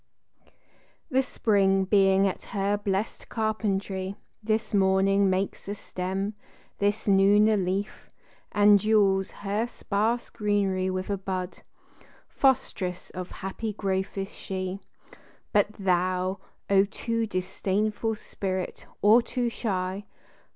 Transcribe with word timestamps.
THE 1.11 1.21
spring 1.21 1.85
being 1.85 2.27
at 2.27 2.41
her 2.57 2.75
blessed 2.75 3.29
carpentry, 3.29 4.15
This 4.41 4.73
morning 4.73 5.29
makes 5.29 5.67
a 5.67 5.75
stem, 5.75 6.33
this 6.79 7.07
noon 7.07 7.47
a 7.47 7.55
leaf, 7.55 8.09
And 8.51 8.79
jewels 8.79 9.29
her 9.29 9.67
sparse 9.67 10.31
greenery 10.31 10.89
with 10.89 11.11
a 11.11 11.19
bud; 11.19 11.61
Fostress 12.27 13.11
of 13.11 13.29
happy 13.29 13.73
growth 13.73 14.17
is 14.17 14.33
she. 14.33 14.79
But 15.53 15.67
thou, 15.73 16.39
O 16.67 16.85
too 16.85 17.27
disdainful 17.27 18.15
spirit, 18.15 18.87
or 19.03 19.21
too 19.21 19.49
shy! 19.49 20.05